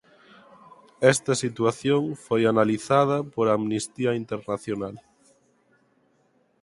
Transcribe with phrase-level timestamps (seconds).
[1.13, 4.95] Esta situación foi analizada por Amnistía Internacional.